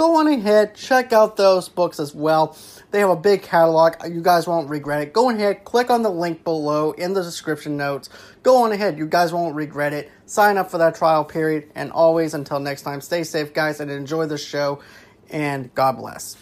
[0.00, 2.56] go on ahead, check out those books as well.
[2.90, 3.96] They have a big catalog.
[4.08, 5.12] You guys won't regret it.
[5.12, 8.08] Go ahead, click on the link below in the description notes.
[8.42, 8.96] Go on ahead.
[8.96, 10.10] You guys won't regret it.
[10.24, 11.70] Sign up for that trial period.
[11.74, 14.80] And always, until next time, stay safe, guys, and enjoy the show.
[15.28, 16.34] And God bless.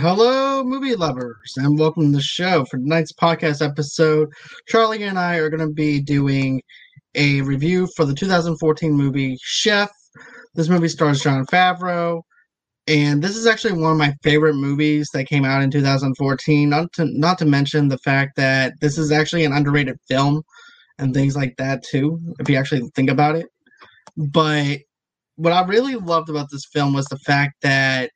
[0.00, 2.64] Hello, movie lovers, and welcome to the show.
[2.66, 4.28] For tonight's podcast episode,
[4.68, 6.62] Charlie and I are going to be doing
[7.16, 9.90] a review for the 2014 movie Chef.
[10.54, 12.22] This movie stars Jon Favreau,
[12.86, 16.68] and this is actually one of my favorite movies that came out in 2014.
[16.68, 20.42] Not to not to mention the fact that this is actually an underrated film
[21.00, 23.46] and things like that too, if you actually think about it.
[24.16, 24.78] But
[25.34, 28.12] what I really loved about this film was the fact that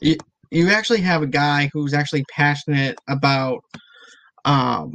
[0.00, 3.60] it, you actually have a guy who's actually passionate about
[4.44, 4.92] um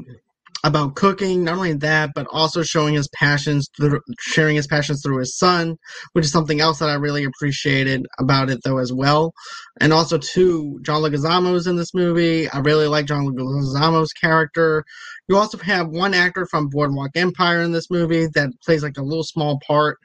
[0.64, 5.18] about cooking not only that but also showing his passions through sharing his passions through
[5.18, 5.76] his son
[6.14, 9.34] which is something else that i really appreciated about it though as well.
[9.80, 12.48] And also too john leguizamo is in this movie.
[12.50, 14.84] I really like john leguizamo's character.
[15.28, 19.04] You also have one actor from boardwalk empire in this movie that plays like a
[19.04, 19.98] little small part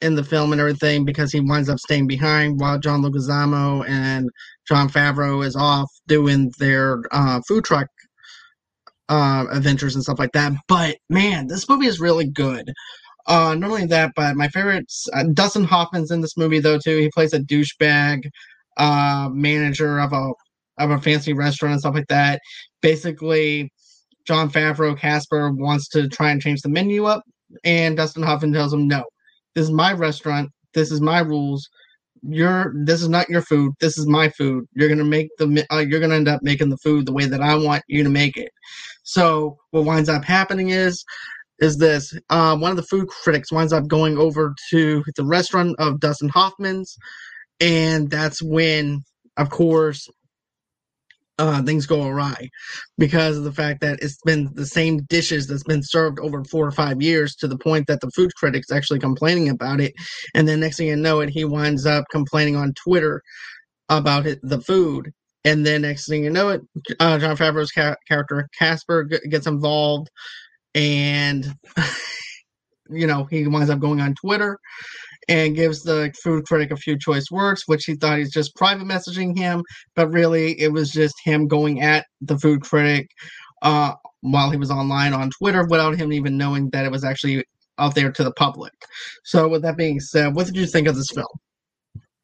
[0.00, 4.28] in the film and everything because he winds up staying behind while John Leguizamo and
[4.68, 7.86] Jon Favreau is off doing their uh, food truck
[9.08, 10.52] uh, adventures and stuff like that.
[10.68, 12.70] But man, this movie is really good.
[13.26, 16.98] Uh, not only that, but my favorite uh, Dustin Hoffman's in this movie though too.
[16.98, 18.24] He plays a douchebag
[18.76, 20.32] uh, manager of a
[20.78, 22.40] of a fancy restaurant and stuff like that.
[22.82, 23.70] Basically,
[24.26, 27.22] Jon Favreau Casper wants to try and change the menu up,
[27.64, 29.04] and Dustin Hoffman tells him no
[29.54, 30.50] this is my restaurant.
[30.74, 31.68] This is my rules.
[32.22, 33.72] You're this is not your food.
[33.80, 34.64] This is my food.
[34.74, 37.40] You're gonna make the uh, you're gonna end up making the food the way that
[37.40, 38.50] I want you to make it.
[39.02, 41.04] So what winds up happening is
[41.58, 45.76] is this uh, one of the food critics winds up going over to the restaurant
[45.78, 46.96] of Dustin Hoffman's,
[47.60, 49.02] and that's when,
[49.36, 50.08] of course,
[51.38, 52.48] uh, things go awry
[52.98, 56.66] because of the fact that it's been the same dishes that's been served over four
[56.66, 59.94] or five years to the point that the food critic's actually complaining about it.
[60.34, 63.22] And then next thing you know it, he winds up complaining on Twitter
[63.88, 65.12] about it, the food.
[65.44, 66.60] And then next thing you know it,
[67.00, 70.08] uh, Jon Favreau's ca- character Casper g- gets involved
[70.74, 71.52] and,
[72.90, 74.58] you know, he winds up going on Twitter
[75.28, 78.86] and gives the food critic a few choice words, which he thought he's just private
[78.86, 79.62] messaging him,
[79.94, 83.08] but really it was just him going at the food critic
[83.62, 87.44] uh, while he was online on Twitter without him even knowing that it was actually
[87.78, 88.72] out there to the public.
[89.24, 91.26] So, with that being said, what did you think of this film?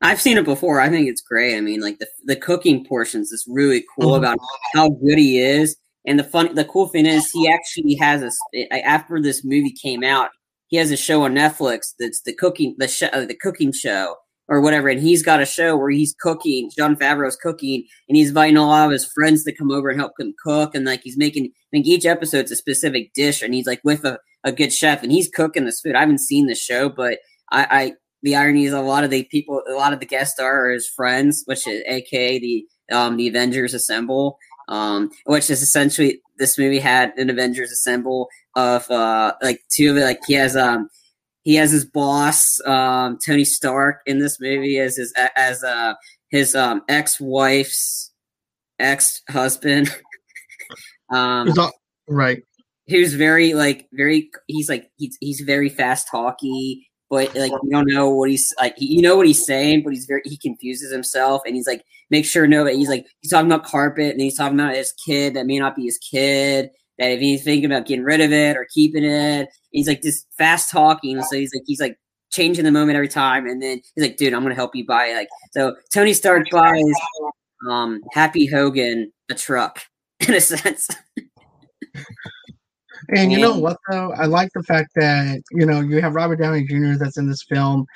[0.01, 0.81] I've seen it before.
[0.81, 1.57] I think it's great.
[1.57, 4.25] I mean, like the the cooking portions is really cool mm-hmm.
[4.25, 4.39] about
[4.75, 5.77] how good he is.
[6.07, 8.23] And the fun, the cool thing is, he actually has
[8.55, 10.31] a after this movie came out,
[10.69, 14.17] he has a show on Netflix that's the cooking the show uh, the cooking show
[14.49, 16.71] or whatever, and he's got a show where he's cooking.
[16.75, 20.01] Jon Favreau's cooking, and he's inviting a lot of his friends to come over and
[20.01, 21.45] help him cook, and like he's making.
[21.47, 25.03] I think each episode's a specific dish, and he's like with a, a good chef,
[25.03, 25.95] and he's cooking this food.
[25.95, 27.19] I haven't seen the show, but
[27.53, 27.93] I, I
[28.23, 30.89] the irony is a lot of the people, a lot of the guest are his
[30.89, 34.39] friends, which is aka the um the Avengers Assemble,
[34.69, 38.29] um, which is essentially this movie had an Avengers Assemble
[38.59, 40.05] of uh like two of it.
[40.05, 40.89] Like he has um
[41.45, 45.95] he has his boss um Tony Stark in this movie as his as uh
[46.31, 48.13] his um ex wife's
[48.79, 49.95] ex husband.
[51.11, 51.73] um, not,
[52.09, 52.43] right.
[52.87, 54.31] He was very like very.
[54.47, 58.75] He's like he's he's very fast talky but like you don't know what he's like.
[58.77, 62.27] You know what he's saying, but he's very he confuses himself, and he's like make
[62.27, 65.47] sure that he's like he's talking about carpet, and he's talking about his kid that
[65.47, 66.71] may not be his kid.
[66.99, 70.27] That if he's thinking about getting rid of it or keeping it, he's like just
[70.37, 71.23] fast talking.
[71.23, 71.99] So he's like he's like
[72.31, 75.13] changing the moment every time, and then he's like, dude, I'm gonna help you buy
[75.13, 75.77] like so.
[75.93, 76.85] Tony Stark buys
[77.69, 79.81] um Happy Hogan a truck
[80.29, 80.89] in a sense.
[83.11, 84.13] And you know what though?
[84.13, 86.99] I like the fact that, you know, you have Robert Downey Jr.
[86.99, 87.87] that's in this film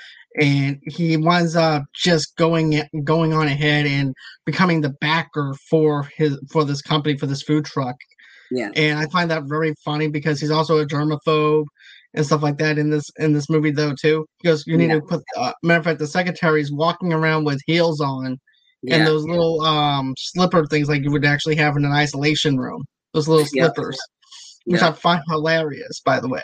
[0.40, 4.14] and he winds up just going going on ahead and
[4.46, 7.96] becoming the backer for his for this company for this food truck.
[8.52, 8.70] Yeah.
[8.76, 11.64] And I find that very funny because he's also a germaphobe
[12.14, 14.26] and stuff like that in this in this movie though too.
[14.42, 14.96] Because you need yeah.
[14.96, 18.38] to put uh, matter of fact the secretary's walking around with heels on
[18.82, 18.96] yeah.
[18.96, 22.82] and those little um slipper things like you would actually have in an isolation room.
[23.14, 23.96] Those little slippers.
[23.96, 24.12] Yeah
[24.64, 24.82] which.
[24.82, 26.42] I find hilarious, by the way.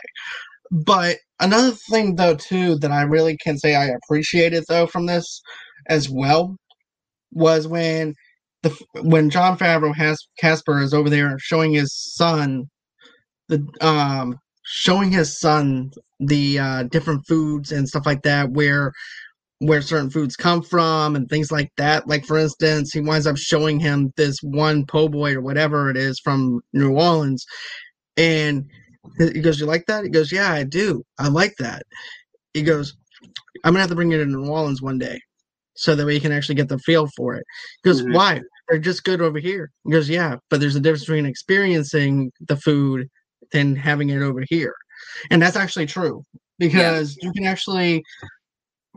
[0.70, 5.40] But another thing, though, too, that I really can say I appreciated though from this
[5.86, 6.56] as well
[7.32, 8.14] was when
[8.62, 12.68] the when Jon Favreau has Casper is over there showing his son
[13.48, 15.90] the um showing his son
[16.20, 18.92] the uh, different foods and stuff like that where
[19.60, 22.06] where certain foods come from and things like that.
[22.06, 25.96] Like for instance, he winds up showing him this one po' boy or whatever it
[25.96, 27.44] is from New Orleans,
[28.16, 28.64] and
[29.18, 30.04] he goes, You like that?
[30.04, 31.02] He goes, Yeah, I do.
[31.18, 31.82] I like that.
[32.54, 32.94] He goes,
[33.64, 35.18] I'm gonna have to bring it to New Orleans one day
[35.78, 37.44] so that we can actually get the feel for it.
[37.82, 38.12] He goes, mm-hmm.
[38.12, 38.40] Why?
[38.68, 39.70] They're just good over here.
[39.84, 43.08] He goes, Yeah, but there's a difference between experiencing the food
[43.52, 44.74] than having it over here.
[45.30, 46.22] And that's actually true
[46.58, 47.28] because yeah.
[47.28, 48.02] you can actually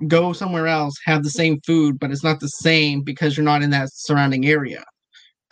[0.08, 3.62] go somewhere else, have the same food, but it's not the same because you're not
[3.62, 4.84] in that surrounding area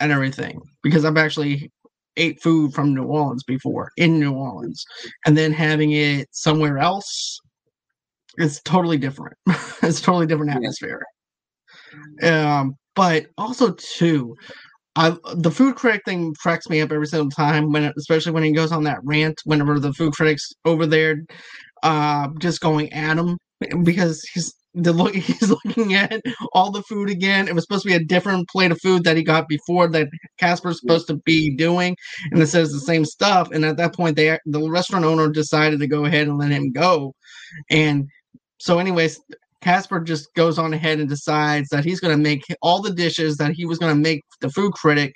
[0.00, 0.60] and everything.
[0.82, 1.70] Because I've actually
[2.16, 4.84] ate food from New Orleans before in New Orleans,
[5.26, 7.38] and then having it somewhere else,
[8.36, 9.36] it's totally different.
[9.82, 11.00] it's totally different atmosphere.
[12.22, 14.36] Um, but also too,
[14.96, 18.52] I the food critic thing cracks me up every single time when, especially when he
[18.52, 19.40] goes on that rant.
[19.44, 21.22] Whenever the food critics over there,
[21.82, 23.38] uh, just going at him
[23.84, 26.20] because he's the look he's looking at
[26.52, 27.48] all the food again.
[27.48, 30.08] It was supposed to be a different plate of food that he got before that
[30.38, 31.96] Casper's supposed to be doing,
[32.32, 33.50] and it says the same stuff.
[33.52, 36.72] And at that point, they the restaurant owner decided to go ahead and let him
[36.72, 37.14] go.
[37.70, 38.08] And
[38.58, 39.20] so, anyways,
[39.60, 43.36] Casper just goes on ahead and decides that he's going to make all the dishes
[43.36, 45.14] that he was going to make the food critic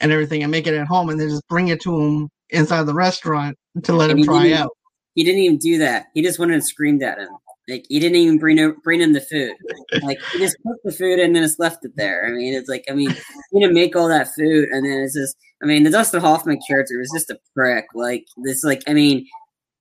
[0.00, 2.84] and everything, and make it at home, and then just bring it to him inside
[2.84, 4.70] the restaurant to let and him try out.
[5.14, 6.06] He didn't even do that.
[6.14, 7.28] He just went and screamed at him.
[7.68, 9.54] Like he didn't even bring bring in the food.
[10.02, 12.26] Like he just cooked the food and then just left it there.
[12.26, 13.14] I mean, it's like I mean,
[13.52, 15.36] you know, make all that food and then it's just.
[15.62, 17.86] I mean, the Dustin Hoffman character was just a prick.
[17.94, 19.26] Like this, like I mean,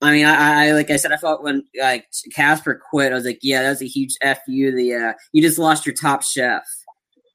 [0.03, 3.25] I mean, I, I like I said, I felt when like Casper quit, I was
[3.25, 4.75] like, yeah, that was a huge f you.
[4.75, 6.63] The uh, you just lost your top chef.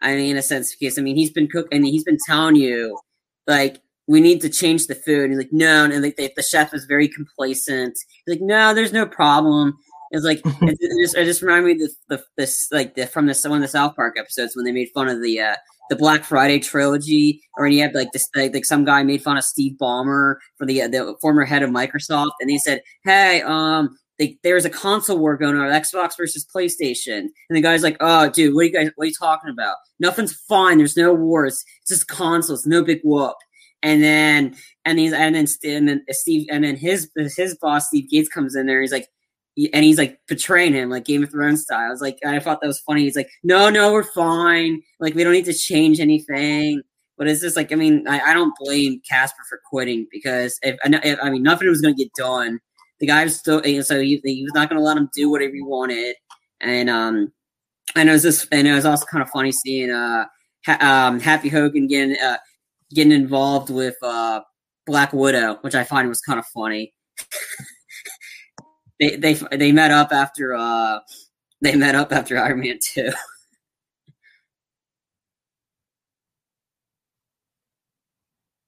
[0.02, 2.98] I mean, in a sense, because I mean, he's been cooking, he's been telling you
[3.46, 5.24] like we need to change the food.
[5.24, 7.96] And he's like, no, and like the, the chef is very complacent.
[8.26, 9.76] He's like, no, there's no problem.
[10.10, 13.06] It's like it, it just it just reminded me of the, the this like the,
[13.06, 15.56] from this one of the South Park episodes when they made fun of the uh,
[15.90, 19.36] the Black Friday trilogy, or you had like this like, like some guy made fun
[19.36, 23.96] of Steve Ballmer for the the former head of Microsoft, and he said, "Hey, um."
[24.18, 28.28] They, there's a console war going on, Xbox versus PlayStation, and the guy's like, "Oh,
[28.28, 28.90] dude, what are you guys?
[28.96, 29.76] What are you talking about?
[30.00, 30.78] Nothing's fine.
[30.78, 31.64] There's no wars.
[31.82, 32.66] It's just consoles.
[32.66, 33.36] No big whoop."
[33.80, 38.10] And then and he's and then, and then Steve and then his his boss Steve
[38.10, 38.80] Gates comes in there.
[38.80, 39.06] He's like,
[39.72, 41.86] and he's like betraying him like Game of Thrones style.
[41.86, 43.02] I was like, I thought that was funny.
[43.02, 44.82] He's like, no, no, we're fine.
[45.00, 46.82] Like we don't need to change anything.
[47.16, 50.76] But it's just like, I mean, I, I don't blame Casper for quitting because if,
[50.84, 52.60] if I mean nothing was going to get done.
[53.00, 55.54] The guy was still so he, he was not going to let him do whatever
[55.54, 56.16] he wanted,
[56.60, 57.32] and um,
[57.94, 60.24] and it was just, and it was also kind of funny seeing uh,
[60.66, 62.38] ha- um, Happy Hogan getting uh,
[62.92, 64.40] getting involved with uh,
[64.84, 66.92] Black Widow, which I find was kind of funny.
[69.00, 71.00] they they they met up after uh,
[71.62, 73.10] they met up after Iron Man two.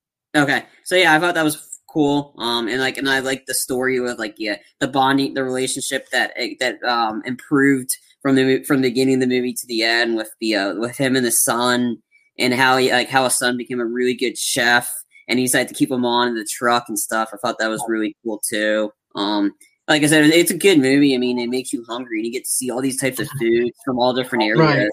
[0.37, 2.34] okay, so yeah, I thought that was cool.
[2.38, 6.08] Um, and like, and I like the story with like yeah, the bonding, the relationship
[6.10, 7.90] that that um improved
[8.22, 10.96] from the from the beginning of the movie to the end with the uh, with
[10.96, 11.99] him and the son,
[12.38, 14.92] and how he like how a son became a really good chef,
[15.28, 17.30] and he decided to keep him on in the truck and stuff.
[17.32, 18.92] I thought that was really cool too.
[19.16, 19.54] Um,
[19.88, 21.14] like I said, it's a good movie.
[21.14, 23.28] I mean, it makes you hungry, and you get to see all these types of
[23.40, 24.58] foods from all different areas.
[24.58, 24.88] Right.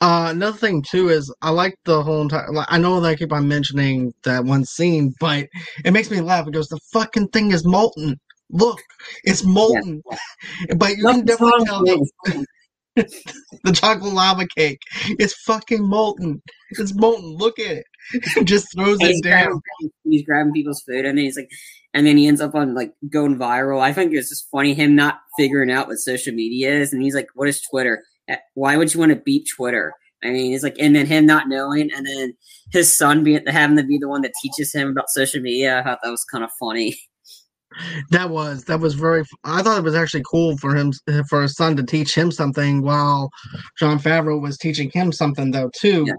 [0.00, 2.52] Uh, another thing too is I like the whole entire.
[2.52, 5.48] Like, I know that I keep on mentioning that one scene, but
[5.84, 8.16] it makes me laugh because the fucking thing is molten.
[8.50, 8.80] Look,
[9.24, 10.74] it's molten, yeah.
[10.76, 12.46] but you can definitely tell that
[13.64, 14.80] the chocolate lava cake
[15.18, 16.40] is fucking molten.
[16.70, 17.36] It's molten.
[17.36, 17.84] Look at it.
[18.44, 19.46] Just throws it down.
[19.46, 21.50] Grabbing, he's grabbing people's food, and he's like,
[21.94, 23.80] and then he ends up on like going viral.
[23.80, 27.14] I think it's just funny him not figuring out what social media is, and he's
[27.14, 28.02] like, "What is Twitter?
[28.28, 29.92] Eh, why would you want to beat Twitter?"
[30.24, 32.34] I mean, it's like, and then him not knowing, and then
[32.72, 35.78] his son being having to be the one that teaches him about social media.
[35.78, 36.98] I thought that was kind of funny.
[38.10, 39.24] That was that was very.
[39.44, 40.92] I thought it was actually cool for him
[41.28, 43.30] for his son to teach him something while
[43.78, 46.04] Jon Favreau was teaching him something though too.
[46.06, 46.14] Yeah.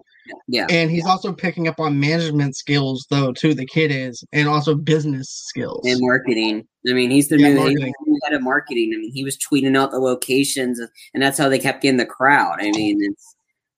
[0.48, 0.68] Yeah.
[0.70, 3.54] And he's also picking up on management skills though too.
[3.54, 6.68] The kid is, and also business skills and marketing.
[6.88, 8.92] I mean, he's the yeah, new head of marketing.
[8.94, 10.80] I mean, he was tweeting out the locations,
[11.14, 12.58] and that's how they kept getting the crowd.
[12.60, 13.36] I mean, it's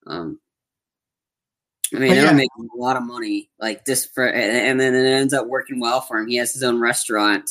[0.08, 0.40] um,
[1.94, 2.32] I mean, they're yeah.
[2.32, 6.02] making a lot of money, like this for, and then it ends up working well
[6.02, 6.28] for him.
[6.28, 7.50] He has his own restaurant,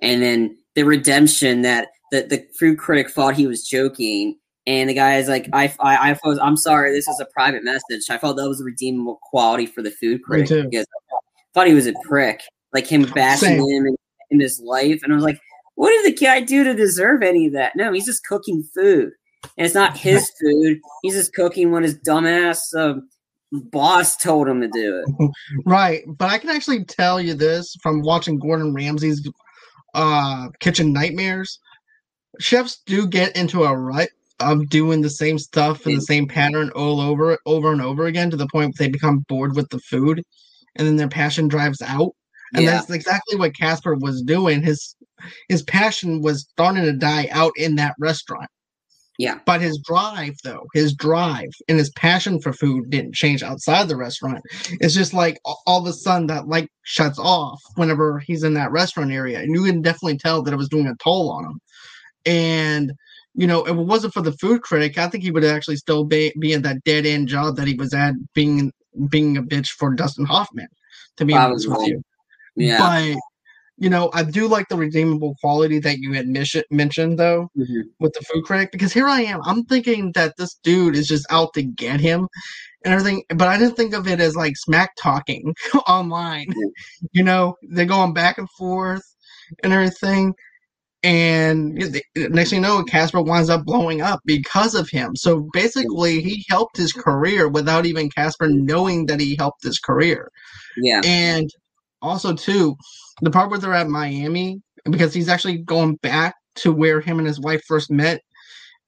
[0.00, 4.94] and then the redemption that the, the food critic thought he was joking, and the
[4.94, 8.08] guy is like, I, I, I was, I'm sorry, this is a private message.
[8.10, 11.16] I felt that was a redeemable quality for the food critic because I
[11.54, 12.40] thought he was a prick,
[12.72, 13.60] like him bashing Same.
[13.60, 13.96] him in,
[14.30, 15.40] in his life, and I was like,
[15.74, 17.74] what did the guy do to deserve any of that?
[17.74, 19.10] No, he's just cooking food,
[19.56, 20.78] and it's not his food.
[21.02, 22.60] He's just cooking what his dumbass.
[22.76, 23.08] Um,
[23.52, 25.30] boss told him to do it.
[25.66, 26.04] right.
[26.06, 29.28] But I can actually tell you this from watching Gordon Ramsay's
[29.94, 31.58] uh, Kitchen Nightmares.
[32.40, 34.08] Chefs do get into a rut
[34.42, 38.30] of doing the same stuff and the same pattern all over over and over again
[38.30, 40.22] to the point they become bored with the food
[40.76, 42.14] and then their passion drives out.
[42.54, 42.72] And yeah.
[42.72, 44.62] that's exactly what Casper was doing.
[44.62, 44.94] His
[45.48, 48.48] his passion was starting to die out in that restaurant.
[49.18, 49.38] Yeah.
[49.46, 53.96] But his drive, though, his drive and his passion for food didn't change outside the
[53.96, 54.40] restaurant.
[54.80, 58.72] It's just like all of a sudden that light shuts off whenever he's in that
[58.72, 59.40] restaurant area.
[59.40, 61.60] And you can definitely tell that it was doing a toll on him.
[62.24, 62.92] And,
[63.34, 66.04] you know, if it wasn't for the food critic, I think he would actually still
[66.04, 68.72] be, be in that dead end job that he was at being
[69.08, 70.68] being a bitch for Dustin Hoffman,
[71.16, 72.02] to be honest with you.
[72.56, 72.78] Yeah.
[72.78, 73.18] But
[73.78, 76.28] you know, I do like the redeemable quality that you had
[76.70, 77.80] mentioned though mm-hmm.
[77.98, 79.40] with the food critic because here I am.
[79.44, 82.28] I'm thinking that this dude is just out to get him
[82.84, 85.54] and everything, but I didn't think of it as like smack talking
[85.88, 86.48] online.
[86.48, 87.06] Mm-hmm.
[87.12, 89.02] You know, they're going back and forth
[89.64, 90.34] and everything.
[91.04, 91.74] And
[92.14, 95.16] next thing you know, Casper winds up blowing up because of him.
[95.16, 100.30] So basically, he helped his career without even Casper knowing that he helped his career.
[100.76, 101.00] Yeah.
[101.04, 101.50] And
[102.02, 102.76] also, too,
[103.20, 107.26] the part where they're at Miami because he's actually going back to where him and
[107.26, 108.20] his wife first met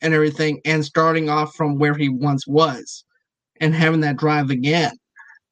[0.01, 3.05] and everything, and starting off from where he once was,
[3.61, 4.93] and having that drive again.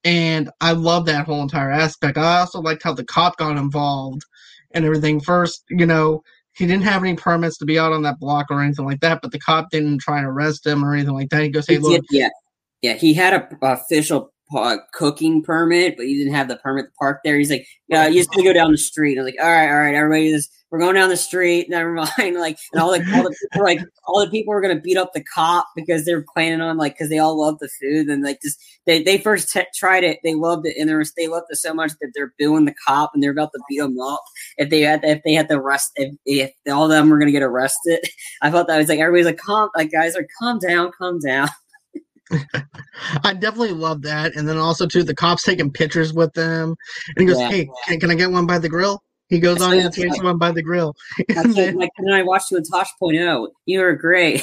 [0.05, 2.19] And I love that whole entire aspect.
[2.19, 4.23] I also liked how the cop got involved
[4.73, 5.21] and everything.
[5.21, 6.23] First, you know,
[6.55, 9.21] he didn't have any permits to be out on that block or anything like that,
[9.23, 11.43] but the cop didn't try and arrest him or anything like that.
[11.43, 12.29] He goes, "Hey, look." Yeah,
[12.83, 14.33] yeah, he had a official
[14.93, 17.39] cooking permit, but he didn't have the permit to park there.
[17.39, 19.19] He's like, yeah, you just gonna go down the street.
[19.19, 20.33] I was like, all right, all right, everybody,
[20.73, 21.69] we're going down the street.
[21.69, 22.09] Never mind.
[22.43, 25.23] Like, and all all the people, like all the people were gonna beat up the
[25.23, 28.59] cop because they're planning on like because they all love the food and like just
[28.87, 31.57] they they first t- tried it, they loved it, and they, were, they loved it
[31.57, 34.23] so much that they're booing the cop and they're about to beat him up
[34.57, 37.31] if they had if they had to arrest if, if all of them were gonna
[37.31, 38.01] get arrested.
[38.43, 41.49] I thought that was like everybody's like calm, like guys are calm down, calm down.
[43.25, 44.35] I definitely love that.
[44.35, 46.75] And then also too, the cops taking pictures with them,
[47.09, 47.51] and he goes, yeah.
[47.51, 50.37] "Hey, can, can, I get one by the grill?" He goes on and takes one
[50.37, 50.95] by the grill.
[51.31, 53.49] and then, like, and I watched you in Tosh.0.
[53.65, 54.43] You were great.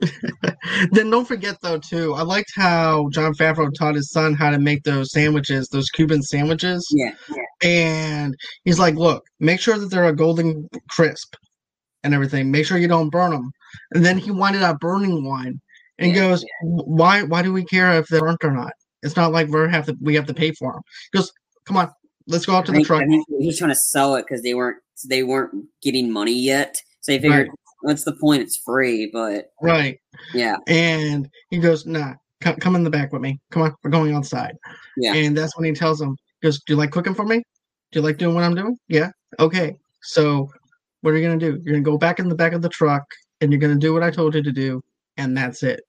[0.92, 2.14] then don't forget though too.
[2.14, 6.22] I liked how Jon Favreau taught his son how to make those sandwiches, those Cuban
[6.22, 6.86] sandwiches.
[6.92, 7.68] Yeah, yeah.
[7.68, 11.34] And he's like, "Look, make sure that they're a golden crisp
[12.04, 12.50] and everything.
[12.50, 13.50] Make sure you don't burn them."
[13.92, 15.60] And then he winded up burning one
[15.98, 17.22] And Yeah, goes, "Why?
[17.22, 18.72] Why do we care if they're burnt or not?
[19.02, 21.32] It's not like we have to we have to pay for them." He goes,
[21.64, 21.90] "Come on,
[22.26, 24.78] let's go out to the truck." Think he's trying to sell it because they weren't
[25.08, 26.76] they weren't getting money yet.
[27.00, 27.58] So they figured, Right.
[27.82, 28.42] what's the point?
[28.42, 29.98] It's free, but Right.
[30.34, 33.40] yeah, And he goes, "Nah, come, come in the back with me.
[33.50, 34.56] Come on, we're going outside."
[34.96, 35.14] Yeah.
[35.14, 37.38] And that's when he tells him, he "Goes, do you like cooking for me?
[37.92, 38.76] Do you like doing what I'm doing?
[38.88, 39.10] Yeah.
[39.40, 39.76] Okay.
[40.02, 40.50] So,
[41.00, 41.60] what are you gonna do?
[41.64, 43.04] You're gonna go back in the back of the truck,
[43.40, 44.82] and you're gonna do what I told you to do,
[45.18, 45.80] and that's it."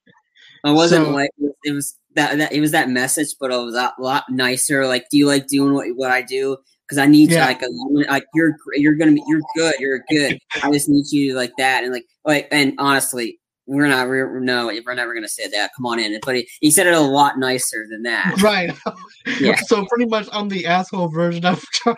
[0.65, 1.29] I wasn't So- like
[1.63, 4.85] it was that, that it was that message, but it was a lot nicer.
[4.87, 6.57] Like, do you like doing what what I do?
[6.87, 7.41] Because I need Yeah.
[7.41, 10.39] you like a like you're you're gonna be you're good you're good.
[10.63, 13.39] I just need you like that and like like and honestly.
[13.71, 14.07] We're not.
[14.07, 14.65] We're no.
[14.83, 15.69] We're never gonna say that.
[15.77, 16.19] Come on in.
[16.25, 18.41] But he, he said it a lot nicer than that.
[18.41, 18.71] Right.
[19.39, 19.57] Yeah.
[19.57, 21.95] So pretty much, I'm the asshole version of John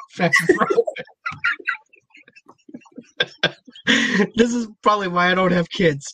[4.35, 6.13] this is probably why I don't have kids.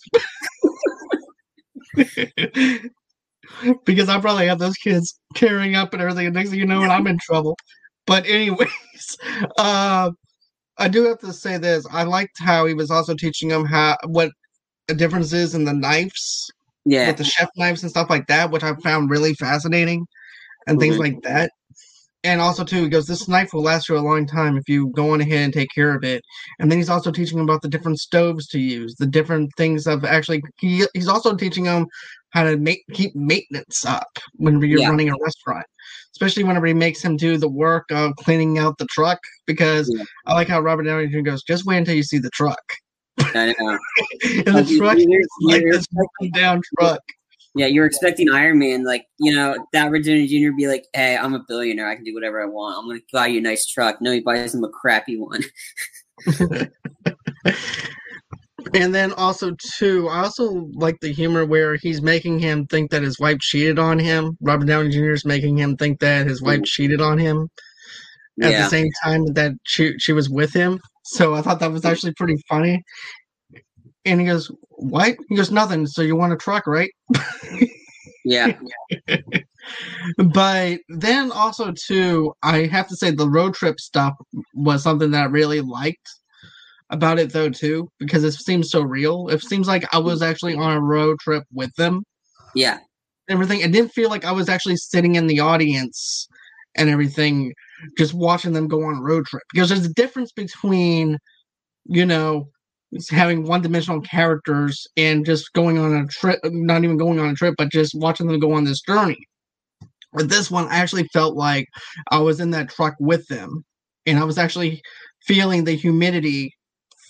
[3.85, 6.83] because I probably have those kids tearing up and everything, and next thing you know,
[6.83, 7.57] and I'm in trouble.
[8.05, 9.17] But anyways,
[9.57, 10.11] uh,
[10.77, 13.97] I do have to say this: I liked how he was also teaching them how
[14.05, 14.31] what
[14.87, 16.49] the difference is in the knives
[16.85, 17.07] Yeah.
[17.07, 20.05] with the chef knives and stuff like that, which I found really fascinating
[20.67, 20.99] and things Mhm.
[20.99, 21.51] like that.
[22.27, 24.89] And also too, he goes, This knife will last you a long time if you
[24.89, 26.21] go on ahead and take care of it.
[26.59, 29.87] And then he's also teaching them about the different stoves to use, the different things
[29.87, 31.85] of actually he, he's also teaching them
[32.31, 34.89] how to make keep maintenance up whenever you're Yeah.
[34.89, 35.65] running a restaurant.
[36.11, 40.03] Especially whenever he makes him do the work of cleaning out the truck, because Yeah.
[40.25, 41.21] I like how Robert Downey Jr.
[41.21, 42.59] goes, just wait until you see the truck.
[43.19, 43.79] I know.
[44.47, 46.99] and the truck is like this broken down truck.
[47.57, 50.55] Yeah, you're expecting Iron Man, like you know, that Virginia Jr.
[50.55, 51.89] be like, "Hey, I'm a billionaire.
[51.89, 52.77] I can do whatever I want.
[52.77, 55.43] I'm going to buy you a nice truck." No, he buys him a crappy one.
[58.73, 63.03] And then also too, I also like the humor where he's making him think that
[63.03, 64.37] his wife cheated on him.
[64.41, 65.11] Robert Downey Jr.
[65.11, 66.65] is making him think that his wife mm.
[66.65, 67.49] cheated on him
[68.41, 70.79] at yeah, the same time that she she was with him.
[71.03, 72.83] So I thought that was actually pretty funny.
[74.07, 76.91] And he goes, "What?" He goes, "Nothing." So you want a truck, right?
[78.25, 78.53] yeah,
[80.17, 84.13] but then also too, I have to say the road trip stuff
[84.53, 86.09] was something that I really liked
[86.89, 89.27] about it though too, because it seems so real.
[89.27, 92.03] It seems like I was actually on a road trip with them.
[92.55, 92.79] yeah,
[93.29, 93.61] Everything.
[93.61, 96.27] It didn't feel like I was actually sitting in the audience
[96.75, 97.53] and everything,
[97.97, 99.43] just watching them go on a road trip.
[99.51, 101.17] Because there's a difference between,
[101.85, 102.49] you know,
[103.09, 107.55] having one-dimensional characters and just going on a trip, not even going on a trip,
[107.57, 109.17] but just watching them go on this journey.
[110.13, 111.67] With this one, I actually felt like
[112.11, 113.63] I was in that truck with them,
[114.05, 114.81] and I was actually
[115.25, 116.53] feeling the humidity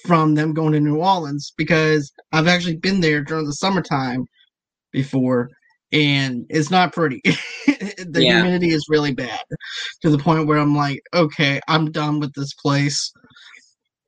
[0.06, 4.26] from them going to New Orleans because I've actually been there during the summertime
[4.92, 5.50] before,
[5.92, 7.22] and it's not pretty.
[7.26, 8.42] the Yeah.
[8.42, 9.40] humidity is really bad
[10.02, 13.12] to the point where I'm like, okay, I'm done with this place.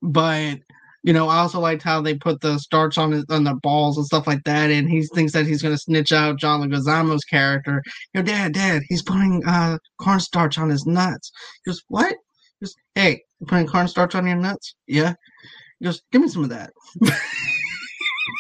[0.02, 0.60] But
[1.04, 3.98] you know, I also liked how they put the starch on his, on the balls
[3.98, 7.24] and stuff like that, and he thinks that he's going to snitch out John Leguizamo's
[7.24, 7.82] character.
[8.14, 11.32] You know, Dad, Dad, he's putting uh, cornstarch on his nuts.
[11.64, 12.10] He goes, what?
[12.60, 14.76] He goes, hey, you putting cornstarch on your nuts?
[14.88, 15.14] Yeah.
[15.80, 16.74] He goes, give me some of that.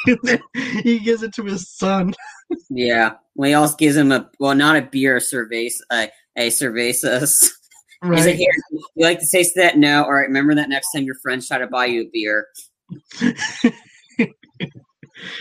[0.84, 2.14] he gives it to his son.
[2.70, 3.12] yeah.
[3.36, 7.50] Well, he also gives him a well, not a beer, a cerveza, a, a cervezas.
[8.02, 9.78] He's like, "Here, you like to taste that?
[9.78, 10.04] No.
[10.04, 10.28] All right.
[10.28, 12.48] Remember that next time your friends try to buy you a beer."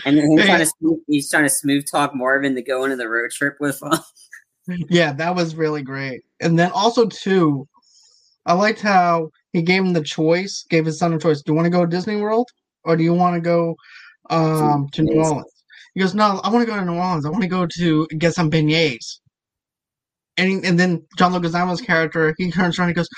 [0.05, 2.95] And then Hey, trying to smooth, he's trying to smooth talk Marvin to go into
[2.95, 3.93] the road trip with him.
[4.87, 6.21] Yeah, that was really great.
[6.41, 7.67] And then also too,
[8.45, 11.41] I liked how he gave him the choice, gave his son a choice.
[11.41, 12.47] Do you want to go to Disney World
[12.83, 13.75] or do you want to go
[14.29, 15.51] um, to New Orleans?
[15.95, 17.25] He goes, No, I want to go to New Orleans.
[17.25, 19.21] I want to go to get some beignets.
[20.39, 23.09] And and then John Leguizamo's character, he turns around and goes,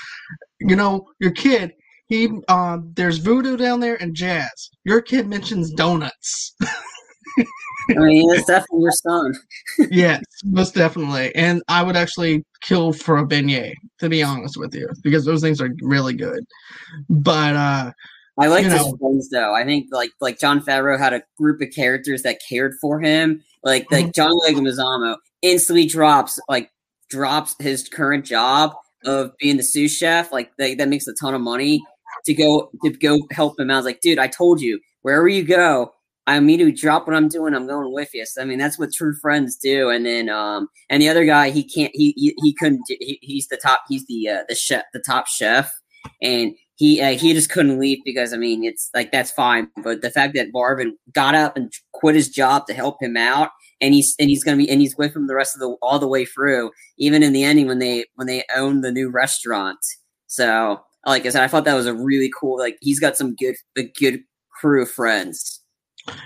[0.60, 1.72] You know, your kid,
[2.08, 4.50] he uh, there's voodoo down there and jazz.
[4.84, 6.54] Your kid mentions donuts.
[7.90, 9.34] I mean, it's definitely your son.
[9.90, 11.34] yes, most definitely.
[11.34, 15.40] And I would actually kill for a beignet, to be honest with you, because those
[15.40, 16.44] things are really good.
[17.08, 17.92] But uh
[18.38, 19.54] I like his friends though.
[19.54, 23.42] I think like like Jon Favreau had a group of characters that cared for him.
[23.64, 23.94] Like Mm-hmm.
[23.94, 26.70] like John Leguizamo instantly drops like
[27.12, 28.72] drops his current job
[29.04, 30.32] of being the sous chef.
[30.32, 31.82] Like that, that makes a ton of money
[32.24, 33.74] to go to go help him out.
[33.74, 35.92] I was like, dude, I told you wherever you go.
[36.26, 37.52] I immediately drop what I'm doing.
[37.52, 38.24] I'm going with you.
[38.24, 39.90] So, I mean, that's what true friends do.
[39.90, 41.90] And then, um, and the other guy, he can't.
[41.94, 42.82] He he, he couldn't.
[42.88, 43.80] He, he's the top.
[43.88, 45.70] He's the uh, the chef, the top chef,
[46.22, 49.68] and he uh, he just couldn't leave because I mean, it's like that's fine.
[49.84, 53.50] But the fact that Marvin got up and quit his job to help him out,
[53.80, 56.00] and he's and he's gonna be and he's with him the rest of the all
[56.00, 59.78] the way through, even in the ending when they when they own the new restaurant.
[60.26, 62.58] So, like I said, I thought that was a really cool.
[62.58, 64.18] Like he's got some good a good
[64.60, 65.60] crew of friends.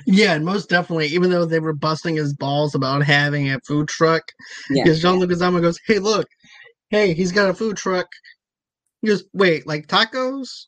[0.07, 1.09] Yeah, and most definitely.
[1.09, 4.23] Even though they were busting his balls about having a food truck,
[4.71, 4.85] Yeah.
[4.85, 6.27] because John Leguizamo goes, "Hey, look,
[6.89, 8.07] hey, he's got a food truck."
[9.03, 10.67] He goes, "Wait, like tacos?"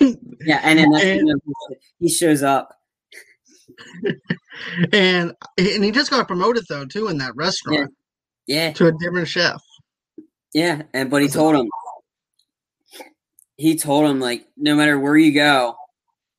[0.00, 1.40] Yeah, and then that's And-
[2.00, 2.74] he shows up.
[4.92, 7.92] and and he just got promoted though too in that restaurant
[8.46, 9.62] Yeah, to a different chef.
[10.52, 11.68] yeah, and but he told him,
[13.56, 15.76] he told him like, no matter where you go,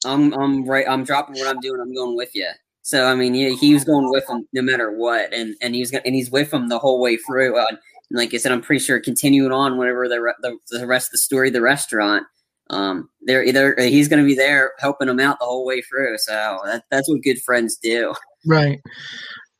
[0.05, 0.85] I'm I'm right.
[0.87, 1.79] I'm dropping what I'm doing.
[1.81, 2.49] I'm going with you.
[2.81, 5.79] So I mean, yeah, he was going with him no matter what, and and he
[5.81, 7.57] was gonna, and he's with him the whole way through.
[7.57, 7.65] Uh,
[8.13, 11.07] and like I said, I'm pretty sure continuing on whatever the re- the, the rest
[11.07, 12.25] of the story, the restaurant.
[12.69, 16.17] Um, they're either he's going to be there helping them out the whole way through.
[16.19, 18.13] So that, that's what good friends do.
[18.45, 18.79] Right.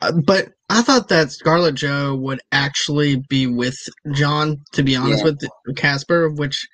[0.01, 3.77] Uh, but I thought that Scarlet Joe would actually be with
[4.13, 5.31] John, to be honest Yeah.
[5.65, 6.65] with Casper, which,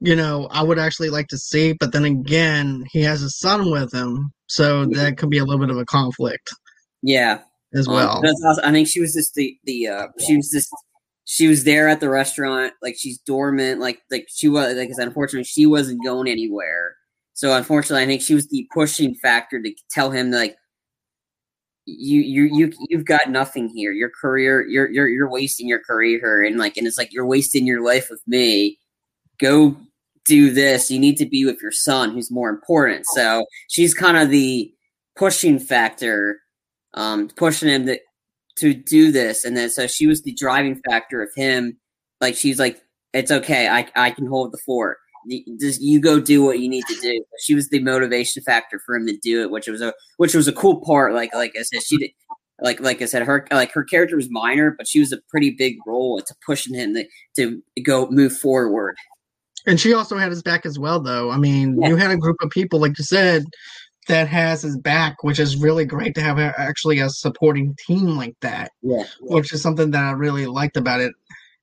[0.00, 1.74] you know, I would actually like to see.
[1.78, 5.04] But then again, he has a son with him, so Yeah.
[5.04, 6.50] that could be a little bit of a conflict
[7.02, 7.40] Yeah,
[7.74, 8.20] as Um, well.
[8.22, 10.70] that's also, I think she was just the the uh, she was just
[11.24, 14.92] she was there at the restaurant like she's dormant like like she was like I
[14.92, 16.96] said, unfortunately she wasn't going anywhere.
[17.32, 20.56] So unfortunately, I think she was the pushing factor to tell him like
[21.86, 23.92] you you you you've got nothing here.
[23.92, 27.66] Your career you're you're you're wasting your career and like and it's like you're wasting
[27.66, 28.78] your life with me.
[29.40, 29.76] Go
[30.24, 30.90] do this.
[30.90, 33.04] You need to be with your son who's more important.
[33.14, 34.72] So she's kind of the
[35.16, 36.38] pushing factor
[36.94, 37.98] um, pushing him to
[38.58, 41.76] to do this, and then so she was the driving factor of him.
[42.20, 42.80] Like she's like,
[43.12, 44.98] it's okay, I I can hold the fort.
[45.60, 47.24] Just you go do what you need to do.
[47.40, 50.48] She was the motivation factor for him to do it, which was a which was
[50.48, 51.14] a cool part.
[51.14, 52.10] Like like I said, she did.
[52.60, 55.50] Like like I said, her like her character was minor, but she was a pretty
[55.50, 57.04] big role to pushing him to,
[57.36, 58.96] to go move forward.
[59.66, 61.30] And she also had his back as well, though.
[61.30, 61.88] I mean, Yeah.
[61.88, 63.44] you had a group of people, like you said,
[64.08, 68.34] that has his back, which is really great to have actually a supporting team like
[68.40, 68.70] that.
[68.82, 71.12] Yeah, which is something that I really liked about it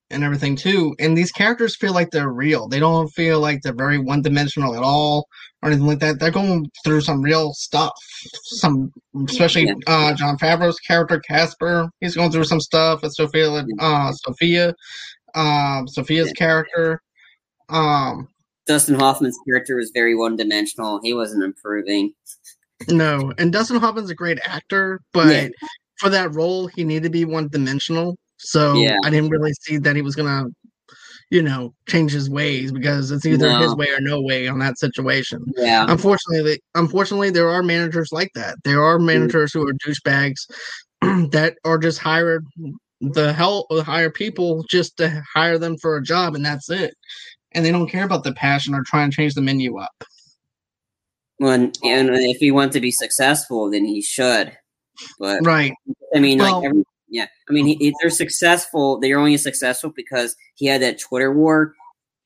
[0.09, 0.93] and everything too.
[0.99, 2.67] And these characters feel like they're real.
[2.67, 5.25] They don't feel like they're very one dimensional at all
[5.63, 6.19] or anything like that.
[6.19, 7.91] They're going through some real stuff.
[8.43, 8.91] Some
[9.29, 9.73] especially Yeah.
[9.87, 11.89] uh Jon Favreau's character Casper.
[12.01, 13.03] He's going through some stuff.
[13.03, 14.73] And Sofia uh Sofia.
[15.33, 16.33] Um Sofia's Yeah.
[16.33, 17.01] character.
[17.69, 18.27] Um
[18.71, 21.01] Dustin Hoffman's character was very one dimensional.
[21.03, 22.13] He wasn't improving.
[22.87, 23.33] no.
[23.37, 25.47] And Dustin Hoffman's a great actor, but Yeah.
[25.97, 28.17] for that role he needed to be one dimensional.
[28.37, 28.95] So Yeah.
[29.03, 30.45] I didn't really see that he was gonna,
[31.29, 34.79] you know, change his ways because it's either his way or no way on that
[34.79, 35.43] situation.
[35.57, 38.55] Yeah, Unfortunately, unfortunately, there are managers like that.
[38.63, 39.05] There are mm.
[39.05, 40.47] managers who are douchebags
[41.31, 42.45] that are just hired
[43.01, 46.95] the hell or hire people just to hire them for a job and that's it.
[47.53, 50.03] And they don't care about the passion or try and change the menu up.
[51.37, 54.55] when and if he wants to be successful, then he should.
[55.19, 55.73] But Right.
[56.15, 58.99] I mean, Well- like, every, yeah, I mean, he, they're successful.
[58.99, 61.73] They're only successful because he had that Twitter war.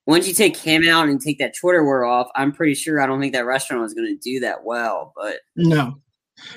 [0.06, 3.08] Once you take him out and take that Twitter war off, I'm pretty sure I
[3.08, 5.14] don't think that restaurant was going to do that well.
[5.16, 5.96] But No.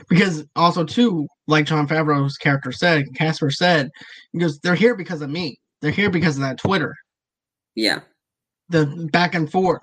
[0.08, 3.88] Because also too, like Jon Favreau's character said, Casper said,
[4.32, 5.58] he goes, They're here because of me.
[5.80, 6.94] They're here because of that Twitter.
[7.76, 8.00] yeah,
[8.70, 9.80] The back and forth.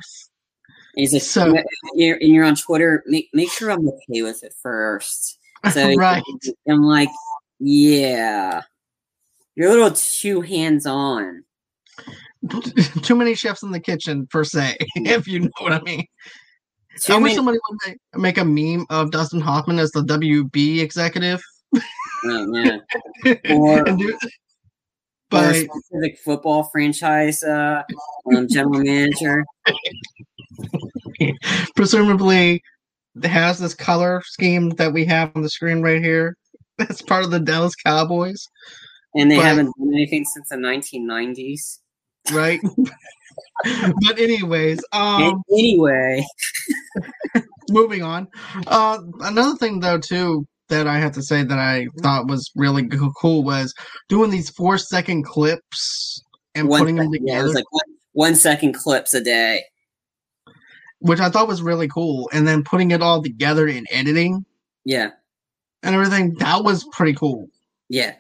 [0.96, 1.56] he's like, So-
[1.96, 3.04] you're, and you're on Twitter.
[3.08, 5.40] Make make sure I'm okay with it first.
[5.74, 6.22] So right.
[6.70, 7.10] I'm like,
[7.60, 8.62] yeah,
[9.56, 11.44] you're a little too hands on.
[13.02, 16.06] Too many chefs in the kitchen, per se, if you know what I mean.
[17.02, 20.82] Too I wish somebody would make, make a meme of Dustin Hoffman as the WB
[20.82, 21.42] executive.
[22.26, 22.78] oh, yeah.
[23.50, 24.18] Or- And do-
[25.30, 27.84] but specific football franchise uh,
[28.36, 29.44] um, general manager.
[31.76, 32.62] presumably
[33.24, 36.36] has this color scheme that we have on the screen right here.
[36.78, 38.48] That's part of the Dallas Cowboys,
[39.16, 41.80] And they But- haven't done anything since the 1990s.
[42.34, 42.60] right?
[44.06, 46.24] but anyways, um anyway,
[47.70, 48.28] moving on.
[48.68, 52.88] Uh another thing though too that I have to say that I thought was really
[53.20, 53.74] cool was
[54.10, 56.22] doing these four second clips
[56.56, 59.22] and one putting them sec- yeah, it together, was like one, one second clips a
[59.22, 59.64] day.
[61.00, 64.44] which I thought was really cool, and then putting it all together in editing
[64.86, 65.12] Yeah,
[65.84, 66.34] and everything.
[66.40, 67.48] That was pretty cool.
[67.90, 68.16] yeah.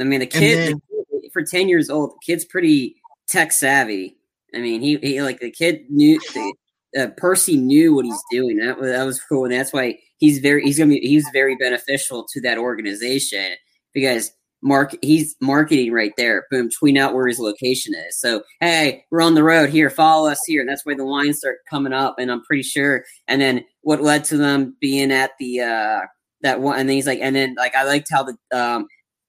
[0.00, 2.96] I mean, the kid, then- the kid- for 10 years old, the kid's pretty
[3.28, 4.16] tech savvy.
[4.54, 6.54] I mean, he, he like the kid knew the,
[7.00, 8.56] uh, Percy knew what he's doing.
[8.58, 11.56] That was that was cool, and that's why he's very he's gonna be he's very
[11.56, 13.52] beneficial to that organization
[13.92, 14.30] because
[14.62, 16.46] mark he's marketing right there.
[16.50, 18.18] Boom, tweet out where his location is.
[18.18, 19.90] So hey, we're on the road here.
[19.90, 22.16] Follow us here, and that's where the lines start coming up.
[22.18, 23.04] And I'm pretty sure.
[23.28, 26.00] And then what led to them being at the uh
[26.42, 28.86] that one, and then he's like, and then like I liked how the um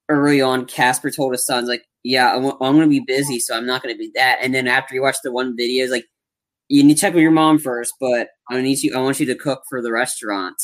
[0.08, 3.56] early on Casper told his sons like, yeah, I'm, I'm going to be busy, so
[3.56, 4.38] I'm not going to be that.
[4.40, 6.06] And then after he watched the one video, he's like,
[6.68, 8.94] you need to check with your mom first, but I need you.
[8.94, 10.56] I want you to cook for the restaurant.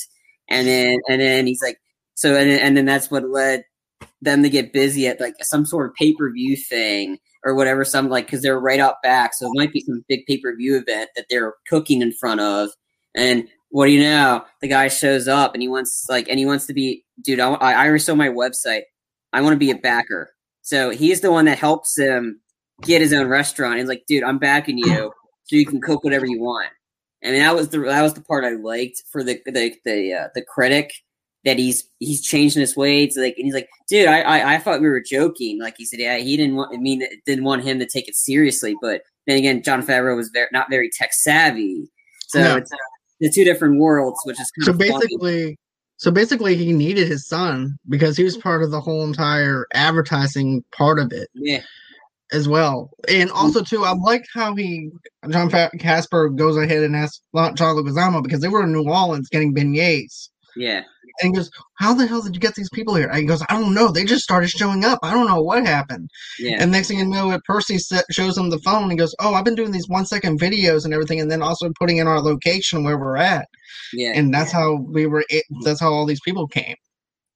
[0.49, 1.79] And then and then he's like,
[2.15, 3.65] so and then, and then that's what led
[4.21, 7.85] them to get busy at like some sort of pay per view thing or whatever.
[7.85, 10.55] Some like because they're right out back, so it might be some big pay per
[10.55, 12.71] view event that they're cooking in front of.
[13.15, 14.45] And what do you know?
[14.61, 17.41] The guy shows up and he wants like and he wants to be, dude.
[17.41, 18.83] I I, I my website.
[19.33, 20.31] I want to be a backer.
[20.63, 22.41] So he's the one that helps him
[22.83, 23.79] get his own restaurant.
[23.79, 25.13] He's like, dude, I'm backing you
[25.45, 26.69] so you can cook whatever you want.
[27.25, 30.13] I mean, that was the that was the part I liked for the the the
[30.13, 30.93] uh, the critic
[31.45, 33.17] that he's he's changing his ways.
[33.17, 35.61] Like, and he's like, dude, I, I I thought we were joking.
[35.61, 36.75] Like he said, yeah, he didn't want.
[36.75, 38.77] I mean, didn't want him to take it seriously.
[38.81, 41.89] But then again, Jon Favreau was very not very tech savvy,
[42.29, 42.57] so no.
[42.57, 42.77] it's uh,
[43.21, 45.43] the two different worlds, which is so basically.
[45.43, 45.57] Funny.
[45.99, 50.65] So basically, he needed his son because he was part of the whole entire advertising
[50.73, 51.29] part of it.
[51.35, 51.61] Yeah
[52.33, 52.91] as well.
[53.09, 53.39] And mm-hmm.
[53.39, 54.91] also too, I like how he
[55.31, 59.55] John Casper goes ahead and asks John Leguizamo because they were in New Orleans getting
[59.55, 60.31] beignets.
[60.57, 60.83] Yeah.
[61.21, 63.43] And he goes, "How the hell did you get these people here?" And he goes,
[63.49, 63.89] "I don't know.
[63.89, 64.99] They just started showing up.
[65.03, 66.57] I don't know what happened." Yeah.
[66.59, 67.79] And next thing you know, it Percy
[68.11, 68.85] shows him the phone.
[68.85, 71.43] And he goes, "Oh, I've been doing these one second videos and everything, and then
[71.43, 73.47] also putting in our location where we're at."
[73.93, 74.13] Yeah.
[74.15, 75.25] And that's how we were.
[75.65, 76.77] That's how all these people came.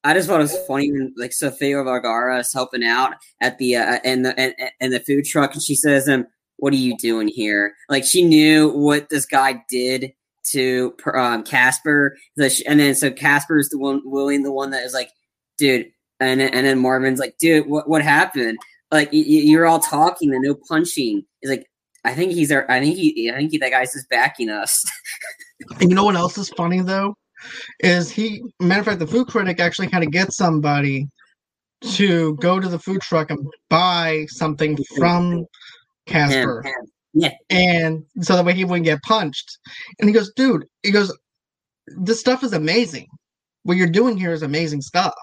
[0.07, 3.75] I just thought it was funny when like Sofia Vergara is helping out at the
[3.75, 6.97] uh, in the and, and the food truck, and she says, "Um, what are you
[6.97, 10.13] doing here?" Like she knew what this guy did
[10.53, 15.11] to um, Casper, and then so Casper's the one, William, the one that is like,
[15.59, 15.91] "Dude,"
[16.21, 18.59] and and then Marvin's like, "Dude, what what happened?"
[18.93, 21.25] Like y- you're all talking and no punching.
[21.41, 21.67] He's like,
[22.05, 22.71] "I think he's our.
[22.71, 23.29] I think he.
[23.29, 24.89] I think he, that guy's just backing us."
[25.81, 27.17] and you know what else is funny though?
[27.81, 31.09] Is he matter of fact the food critic actually kind of gets somebody
[31.83, 35.45] to go to the food truck and buy something from
[36.07, 36.65] Casper.
[37.13, 37.33] Yeah.
[37.51, 39.59] And so that way he wouldn't get punched.
[39.99, 41.17] And he goes, dude, he goes,
[41.87, 43.07] this stuff is amazing.
[43.63, 45.15] What you're doing here is amazing stuff.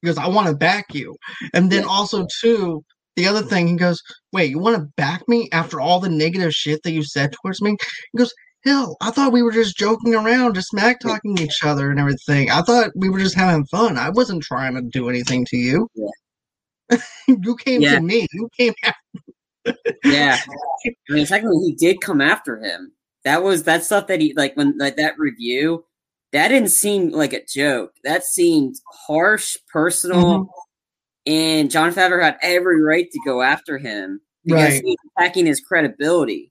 [0.00, 1.16] He goes, I want to back you.
[1.54, 2.82] And then also too,
[3.16, 4.00] the other thing, he goes,
[4.32, 7.60] Wait, you want to back me after all the negative shit that you said towards
[7.60, 7.76] me?
[8.12, 8.32] He goes,
[8.64, 12.50] Hell, I thought we were just joking around, just smack talking each other and everything.
[12.50, 13.96] I thought we were just having fun.
[13.96, 15.88] I wasn't trying to do anything to you.
[15.94, 16.98] Yeah.
[17.28, 17.94] you came yeah.
[17.94, 18.26] to me.
[18.32, 19.78] You came after.
[20.04, 20.38] yeah.
[20.86, 22.92] I mean, technically, he did come after him.
[23.24, 25.84] That was that stuff that he like when like that review.
[26.32, 27.92] That didn't seem like a joke.
[28.04, 31.32] That seemed harsh, personal, mm-hmm.
[31.32, 34.82] and Jon Favreau had every right to go after him because right.
[34.84, 36.49] he was attacking his credibility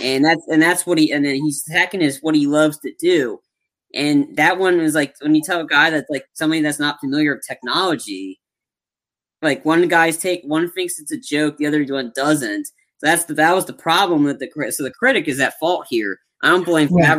[0.00, 2.92] and that's and that's what he and then he's attacking is what he loves to
[2.98, 3.40] do.
[3.94, 7.00] And that one is like when you tell a guy that's like somebody that's not
[7.00, 8.40] familiar with technology
[9.42, 12.66] like one guy's take one thinks it's a joke the other one doesn't.
[12.66, 15.86] So that's the, that was the problem with the so the critic is at fault
[15.88, 16.18] here.
[16.42, 17.16] I don't blame yeah.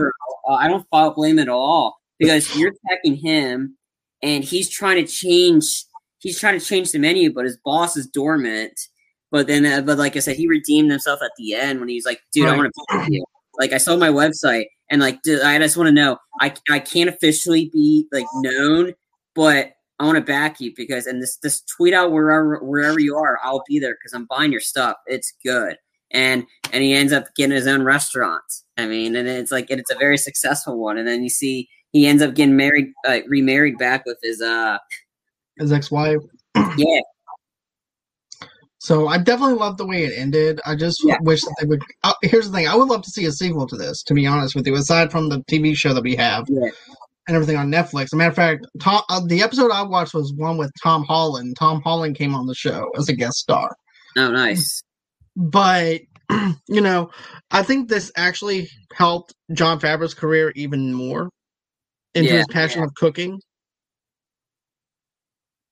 [0.49, 3.77] I don't blame it at all because you're attacking him
[4.21, 5.85] and he's trying to change
[6.19, 8.79] he's trying to change the menu but his boss is dormant
[9.31, 12.05] but then, uh, but like I said, he redeemed himself at the end when he's
[12.05, 12.53] like, "Dude, right.
[12.53, 13.23] I want to back you."
[13.57, 16.17] Like I saw my website and like dude, I just want to know.
[16.39, 18.93] I I can't officially be like known,
[19.33, 23.15] but I want to back you because and this this tweet out wherever wherever you
[23.15, 24.97] are, I'll be there because I'm buying your stuff.
[25.07, 25.77] It's good.
[26.11, 28.43] And and he ends up getting his own restaurant.
[28.77, 30.97] I mean, and it's like and it's a very successful one.
[30.97, 34.77] And then you see he ends up getting married, uh, remarried back with his uh
[35.57, 36.21] his ex wife.
[36.77, 36.99] Yeah,
[38.81, 40.59] so I definitely love the way it ended.
[40.65, 41.17] I just yeah.
[41.21, 41.83] wish that they would.
[42.03, 44.01] Uh, here's the thing: I would love to see a sequel to this.
[44.01, 46.71] To be honest with you, aside from the TV show that we have yeah.
[47.27, 48.05] and everything on Netflix.
[48.05, 51.03] As a matter of fact, Tom, uh, the episode I watched was one with Tom
[51.03, 51.57] Holland.
[51.59, 53.75] Tom Holland came on the show as a guest star.
[54.17, 54.81] Oh, nice.
[55.35, 56.01] But
[56.67, 57.11] you know,
[57.51, 61.29] I think this actually helped Jon Favreau's career even more
[62.15, 63.41] into yeah, his passion of cooking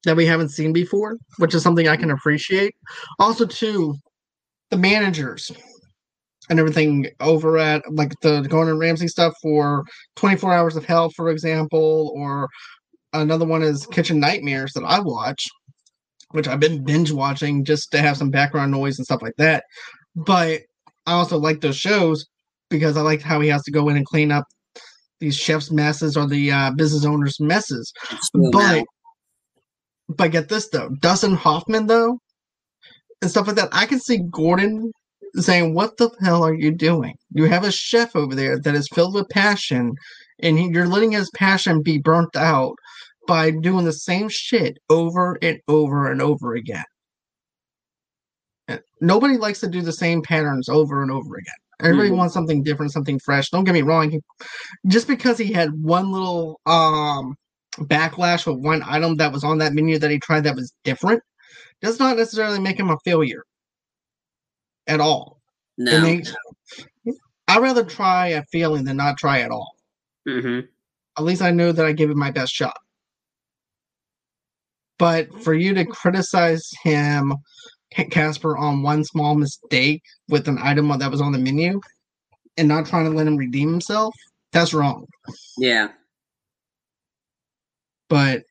[0.05, 2.73] that we haven't seen before, which is something I can appreciate.
[3.19, 3.95] Also, too,
[4.69, 5.51] the managers
[6.49, 9.83] and everything over at like the Gordon Ramsay stuff for
[10.15, 12.47] 24 Hours of Hell, for example, or
[13.13, 15.45] another one is Kitchen Nightmares that I watch,
[16.31, 19.63] which I've been binge watching just to have some background noise and stuff like that.
[20.15, 20.61] But
[21.05, 22.25] I also like those shows.
[22.69, 24.45] because I like how he has to go in and clean up
[25.19, 27.91] these chefs' messes or the uh, business owners' messes.
[28.51, 28.85] But
[30.09, 32.19] but get this though, Dustin Hoffman though,
[33.21, 33.69] and stuff like that.
[33.71, 34.91] I can see Gordon
[35.35, 37.15] saying, "What the hell are you doing?
[37.31, 39.93] You have a chef over there that is filled with passion,
[40.39, 42.75] and he, you're letting his passion be burnt out
[43.27, 46.85] by doing the same shit over and over and over again."
[49.01, 51.53] Nobody likes to do the same patterns over and over again.
[51.81, 52.17] Everybody mm-hmm.
[52.17, 53.49] wants something different, something fresh.
[53.49, 54.11] Don't get me wrong.
[54.11, 54.19] He,
[54.87, 57.35] just because he had one little um
[57.79, 61.21] backlash with one item that was on that menu that he tried that was different,
[61.81, 63.43] does not necessarily make him a failure
[64.87, 65.39] at all.
[65.77, 66.21] No.
[67.47, 69.71] I'd rather try a failing than not try at all.
[70.27, 70.67] Mm-hmm.
[71.17, 72.77] At least I know that I gave it my best shot.
[74.97, 77.33] But for you to criticize him
[78.11, 81.79] Casper on one small mistake with an item that was on the menu
[82.57, 84.13] and not trying to let him redeem himself,
[84.51, 85.07] that's wrong.
[85.57, 85.89] Yeah.
[88.09, 88.43] But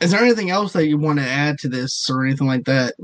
[0.00, 2.94] is there anything else that you want to add to this or anything like that?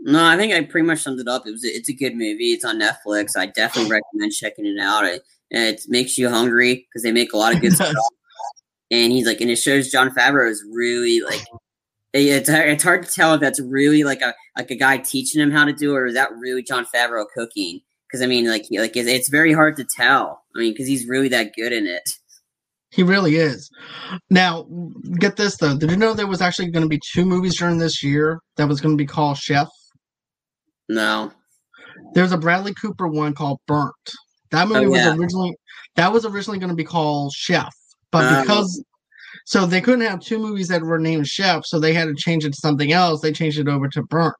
[0.00, 1.46] No, I think I pretty much summed it up.
[1.46, 2.52] It was it's a good movie.
[2.52, 3.36] It's on Netflix.
[3.36, 5.04] I definitely recommend checking it out.
[5.04, 7.94] It, it makes you hungry because they make a lot of good stuff.
[8.90, 11.42] And he's like, and it shows Jon Favreau is really like
[12.12, 15.50] it's it's hard to tell if that's really like a like a guy teaching him
[15.50, 17.80] how to do it, or is that really Jon Favreau cooking?
[18.06, 20.42] Because I mean, like like it's, it's very hard to tell.
[20.56, 22.10] I mean, because he's really that good in it.
[22.90, 23.70] He really is.
[24.30, 24.66] Now,
[25.18, 25.76] get this though.
[25.76, 28.68] Did you know there was actually going to be two movies during this year that
[28.68, 29.68] was going to be called Chef?
[30.88, 31.30] No.
[32.14, 33.94] There's a Bradley Cooper one called Burnt.
[34.50, 35.10] That movie oh, yeah.
[35.10, 35.56] was originally
[35.96, 37.72] that was originally going to be called Chef,
[38.10, 38.84] but um, because
[39.46, 42.44] so they couldn't have two movies that were named Chef, so they had to change
[42.44, 43.20] it to something else.
[43.20, 44.34] They changed it over to Burnt.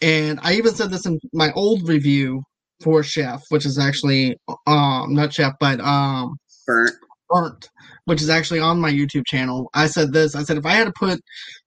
[0.00, 2.42] And I even said this in my old review
[2.82, 6.92] for Chef, which is actually um not Chef, but um Burnt.
[7.30, 7.70] Burnt,
[8.04, 9.70] which is actually on my YouTube channel.
[9.74, 10.34] I said this.
[10.34, 11.20] I said if I had to put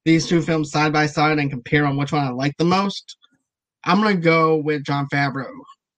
[0.06, 3.18] these two films side by side and compare on which one I like the most,
[3.86, 5.52] I'm gonna go with Jon Favreau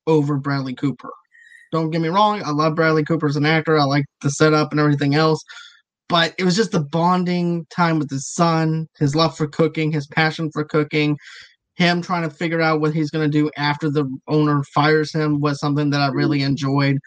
[0.07, 1.11] over Bradley Cooper.
[1.71, 3.77] Don't get me wrong, I love Bradley Cooper as an actor.
[3.77, 5.43] I like the setup and everything else
[6.07, 10.07] but it was just the bonding time with his son, his love for cooking, his
[10.07, 11.17] passion for cooking,
[11.75, 15.39] him trying to figure out what he's going to do after the owner fires him
[15.41, 16.51] was something that I really mm-hmm.
[16.51, 16.99] enjoyed.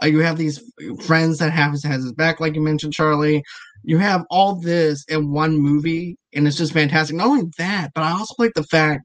[0.00, 0.62] Uh, you have these
[1.04, 3.42] friends that have his, has his back, like you mentioned, Charlie.
[3.84, 7.16] You have all this in one movie, and it's just fantastic.
[7.16, 9.04] Not only that, but I also like the fact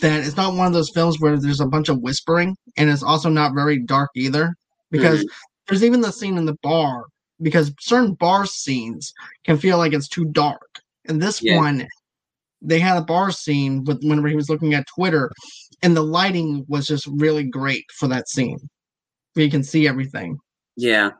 [0.00, 3.02] that it's not one of those films where there's a bunch of whispering, and it's
[3.02, 4.54] also not very dark either.
[4.90, 5.34] Because mm-hmm.
[5.68, 7.04] there's even the scene in the bar
[7.42, 9.12] because certain bar scenes
[9.44, 10.80] can feel like it's too dark.
[11.06, 11.56] And this yeah.
[11.56, 11.86] one,
[12.60, 15.30] they had a bar scene with whenever he was looking at Twitter,
[15.82, 18.58] and the lighting was just really great for that scene.
[19.34, 20.38] Where you can see everything.
[20.76, 21.10] Yeah.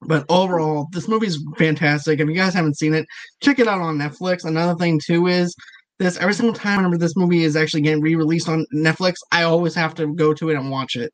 [0.00, 2.18] But overall, this movie's fantastic.
[2.18, 3.06] If you guys haven't seen it,
[3.40, 4.44] check it out on Netflix.
[4.44, 5.54] Another thing too is
[5.98, 9.74] this every single time whenever this movie is actually getting re-released on Netflix, I always
[9.74, 11.12] have to go to it and watch it.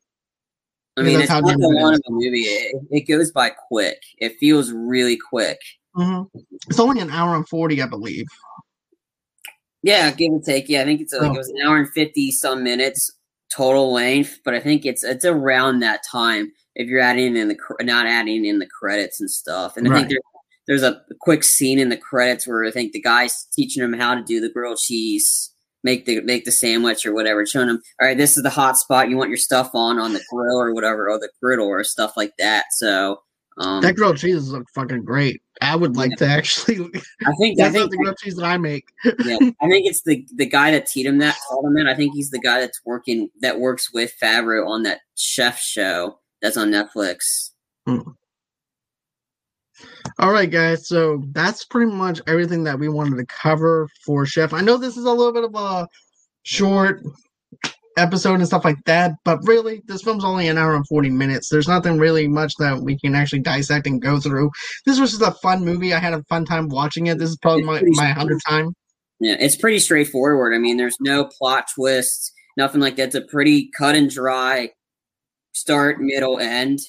[0.97, 2.41] I mean, it's not the one of the movie.
[2.41, 4.01] It, it, goes by quick.
[4.17, 5.57] It feels really quick.
[5.95, 6.39] Mm-hmm.
[6.67, 8.25] It's only an hour and forty, I believe.
[9.81, 10.67] Yeah, give and take.
[10.67, 11.35] Yeah, I think it's like oh.
[11.35, 13.11] it was an hour and fifty some minutes
[13.49, 17.57] total length, but I think it's it's around that time if you're adding in the
[17.81, 19.77] not adding in the credits and stuff.
[19.77, 20.07] And I right.
[20.07, 20.21] think
[20.67, 24.15] there's a quick scene in the credits where I think the guy's teaching him how
[24.15, 25.51] to do the grilled cheese
[25.83, 28.77] make the make the sandwich or whatever, showing them, all right, this is the hot
[28.77, 31.83] spot you want your stuff on on the grill or whatever, or the griddle or
[31.83, 32.65] stuff like that.
[32.71, 33.21] So
[33.59, 35.41] um, that grilled cheese is fucking great.
[35.61, 36.27] I would like yeah.
[36.27, 36.77] to actually.
[37.25, 38.85] I think that's I think, the grilled cheese that I make.
[39.05, 41.87] yeah, I think it's the the guy that teed him that told him that.
[41.87, 46.19] I think he's the guy that's working that works with Favreau on that chef show
[46.41, 47.51] that's on Netflix.
[47.85, 48.11] Hmm.
[50.19, 50.87] All right, guys.
[50.87, 54.53] So that's pretty much everything that we wanted to cover for Chef.
[54.53, 55.87] I know this is a little bit of a
[56.43, 57.01] short
[57.99, 61.49] episode and stuff like that, but really, this film's only an hour and 40 minutes.
[61.49, 64.49] There's nothing really much that we can actually dissect and go through.
[64.85, 65.93] This was just a fun movie.
[65.93, 67.17] I had a fun time watching it.
[67.17, 68.73] This is probably my, my 100th time.
[69.19, 70.53] Yeah, it's pretty straightforward.
[70.53, 73.07] I mean, there's no plot twists, nothing like that.
[73.07, 74.69] It's a pretty cut and dry
[75.51, 76.79] start, middle, end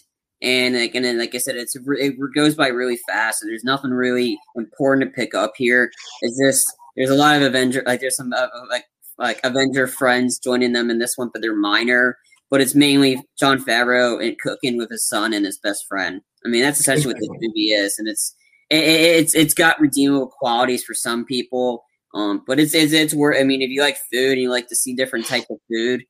[0.42, 3.42] and like and then like I said, it's it goes by really fast.
[3.42, 5.90] And there's nothing really important to pick up here.
[6.22, 6.66] It's just
[6.96, 8.84] there's a lot of Avenger like there's some uh, uh, like
[9.20, 12.16] like Avenger friends joining them in this one, but they're minor.
[12.50, 16.20] But it's mainly Jon Favreau and cooking with his son and his best friend.
[16.44, 18.34] I mean, that's essentially what this movie is, and it's
[18.70, 21.84] it, it's it's got redeemable qualities for some people.
[22.12, 23.36] Um, but it's it's it's worth.
[23.38, 26.02] I mean, if you like food and you like to see different type of food,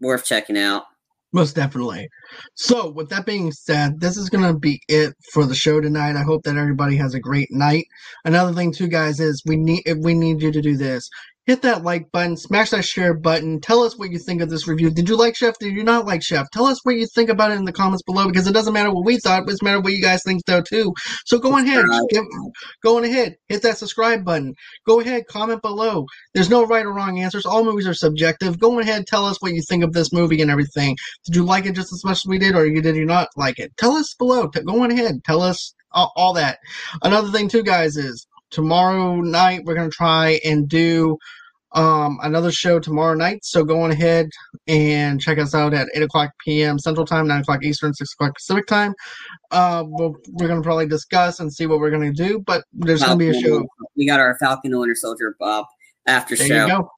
[0.00, 0.84] worth checking out.
[1.34, 2.08] Most definitely.
[2.54, 6.14] So, with that being said, this is going to be it for the show tonight.
[6.14, 7.86] I hope that everybody has a great night.
[8.26, 11.08] Another thing, too, guys, is we need we need you to do this
[11.46, 13.60] hit that like button, smash that share button.
[13.60, 14.90] Tell us what you think of this review.
[14.90, 15.58] Did you like Chef?
[15.58, 16.46] Did you not like Chef?
[16.52, 18.92] Tell us what you think about it in the comments below because it doesn't matter
[18.92, 20.92] what we thought, but it's matter what you guys think though too.
[21.26, 22.24] So go ahead, give,
[22.82, 24.54] go on ahead, hit that subscribe button.
[24.86, 26.06] Go ahead, comment below.
[26.34, 27.46] There's no right or wrong answers.
[27.46, 28.60] All movies are subjective.
[28.60, 30.96] Go ahead, tell us what you think of this movie and everything.
[31.24, 33.58] Did you like it just as much as we did, or did you not like
[33.58, 33.76] it?
[33.76, 34.46] Tell us below.
[34.46, 36.58] Go on ahead, tell us all, all that.
[37.02, 41.18] Another thing too, guys, is tomorrow night we're gonna try and do
[41.74, 43.44] um, another show tomorrow night.
[43.44, 44.28] So go on ahead
[44.66, 46.78] and check us out at 8 o'clock p.m.
[46.78, 48.94] Central Time, 9 o'clock Eastern, 6 o'clock Pacific Time.
[49.50, 52.64] Uh, we'll, we're going to probably discuss and see what we're going to do, but
[52.72, 53.66] there's going to be a show.
[53.96, 55.66] We got our Falcon Winter Soldier Bob
[56.06, 56.90] after there show.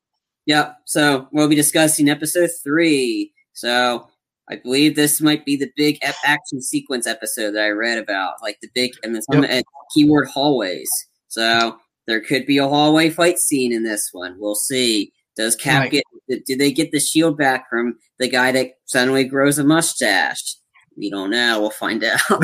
[0.46, 0.76] Yep.
[0.84, 3.32] So we'll be discussing episode three.
[3.54, 4.08] So
[4.50, 8.58] I believe this might be the big action sequence episode that I read about, like
[8.60, 9.64] the big and the yep.
[9.94, 10.90] keyword hallways.
[11.34, 11.76] So
[12.06, 14.36] there could be a hallway fight scene in this one.
[14.38, 15.12] We'll see.
[15.36, 15.90] Does Cap right.
[15.90, 16.44] get?
[16.46, 20.56] Do they get the shield back from the guy that suddenly grows a mustache?
[20.96, 21.60] We don't know.
[21.60, 22.20] We'll find out.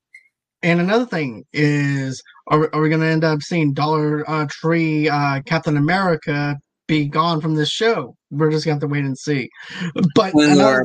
[0.62, 5.08] and another thing is, are, are we going to end up seeing Dollar uh, Tree
[5.08, 8.16] uh, Captain America be gone from this show.
[8.34, 9.48] We're just going to have to wait and see.
[9.94, 10.32] But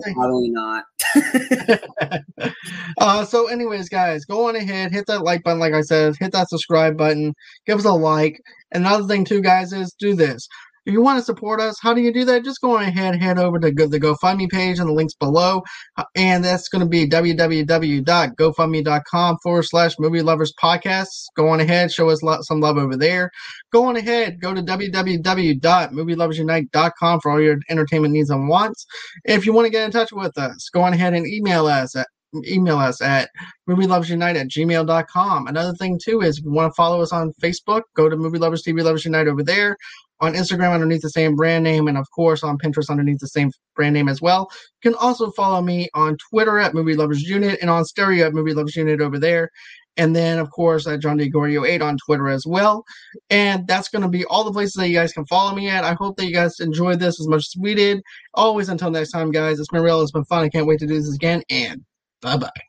[0.03, 0.85] thing, probably not.
[2.97, 6.31] uh, so, anyways, guys, go on ahead, hit that like button, like I said, hit
[6.33, 7.33] that subscribe button,
[7.65, 8.39] give us a like.
[8.71, 10.47] Another thing, too, guys, is do this.
[10.85, 12.43] If you want to support us, how do you do that?
[12.43, 15.61] Just go ahead, head over to the GoFundMe page and the links below.
[15.97, 21.25] Uh, and that's going to be www.gofundme.com forward slash movie lovers podcasts.
[21.35, 23.31] Go on ahead, show us some love over there.
[23.71, 28.85] Go on ahead, go to www.movieloversunite.com for all your entertainment needs and wants.
[29.25, 31.95] If you want to get in touch with us, go on ahead and email us
[31.95, 32.07] at
[32.47, 33.27] email us at
[33.67, 35.47] movieloversunite at gmail.com.
[35.47, 38.37] Another thing, too, is if you want to follow us on Facebook, go to Movie
[38.37, 39.75] Lovers TV Lovers Unite over there
[40.21, 43.51] on Instagram underneath the same brand name, and of course on Pinterest underneath the same
[43.75, 44.49] brand name as well.
[44.83, 48.33] You can also follow me on Twitter at Movie Lovers Unit and on Stereo at
[48.33, 49.49] Movie Lovers Unit over there.
[49.97, 52.85] And then, of course, at John DeGorio 8 on Twitter as well.
[53.29, 55.83] And that's going to be all the places that you guys can follow me at.
[55.83, 58.01] I hope that you guys enjoyed this as much as we did.
[58.33, 59.59] Always until next time, guys.
[59.59, 60.01] It's been real.
[60.01, 60.45] It's been fun.
[60.45, 61.43] I can't wait to do this again.
[61.49, 61.83] And
[62.21, 62.68] bye bye.